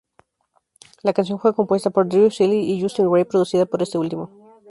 La 1.03 1.13
canción 1.13 1.37
fue 1.37 1.53
compuesta 1.53 1.91
por 1.91 2.07
Drew 2.09 2.31
Seeley 2.31 2.71
y 2.71 2.81
Justin 2.81 3.07
Gray, 3.11 3.23
producida 3.23 3.67
por 3.67 3.83
este 3.83 3.99
último. 3.99 4.31